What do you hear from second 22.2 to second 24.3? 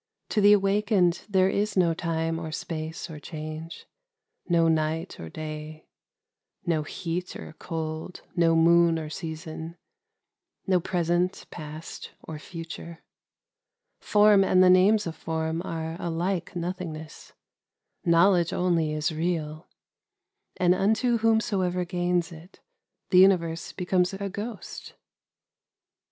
it, the universe becomes a